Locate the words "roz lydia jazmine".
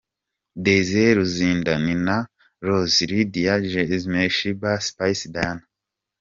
2.67-4.29